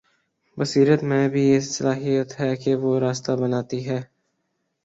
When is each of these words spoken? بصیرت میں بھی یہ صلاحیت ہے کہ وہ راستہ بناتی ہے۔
بصیرت 0.57 1.03
میں 1.03 1.27
بھی 1.29 1.43
یہ 1.49 1.59
صلاحیت 1.59 2.39
ہے 2.39 2.55
کہ 2.55 2.75
وہ 2.75 2.99
راستہ 2.99 3.31
بناتی 3.31 3.87
ہے۔ 3.89 4.01